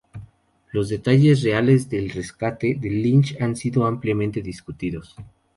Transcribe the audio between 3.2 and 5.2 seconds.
han sido ampliamente discutidos.